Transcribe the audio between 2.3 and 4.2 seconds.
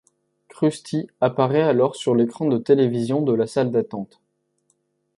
de télévision de la salle d'attente.